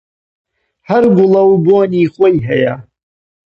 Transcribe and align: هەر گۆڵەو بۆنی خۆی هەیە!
هەر 0.89 1.03
گۆڵەو 1.15 1.49
بۆنی 1.65 2.11
خۆی 2.13 2.37
هەیە! 2.47 2.75